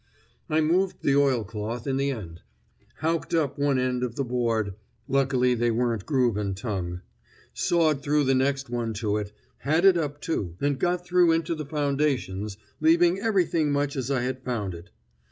"I 0.49 0.61
moved 0.61 1.03
the 1.03 1.15
oilcloth, 1.15 1.85
in 1.85 1.97
the 1.97 2.09
end; 2.09 2.41
howked 3.01 3.35
up 3.35 3.59
one 3.59 3.77
end 3.77 4.01
of 4.01 4.15
the 4.15 4.23
board 4.23 4.73
(luckily 5.07 5.53
they 5.53 5.69
weren't 5.69 6.07
groove 6.07 6.37
and 6.37 6.57
tongue), 6.57 7.01
sawed 7.53 8.01
through 8.01 8.23
the 8.23 8.33
next 8.33 8.67
one 8.67 8.95
to 8.95 9.17
it, 9.17 9.31
had 9.59 9.85
it 9.85 9.97
up, 9.97 10.19
too, 10.19 10.55
and 10.59 10.79
got 10.79 11.05
through 11.05 11.33
into 11.33 11.53
the 11.53 11.67
foundations, 11.67 12.57
leaving 12.79 13.19
everything 13.19 13.71
much 13.71 13.95
as 13.95 14.09
I 14.09 14.23
had 14.23 14.43
found 14.43 14.73
it. 14.73 14.89